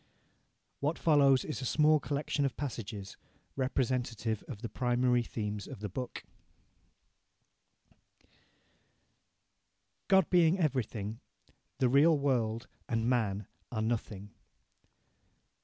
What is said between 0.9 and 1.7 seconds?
follows is a